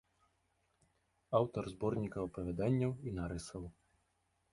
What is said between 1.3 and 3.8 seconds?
Аўтар зборнікаў апавяданняў і нарысаў.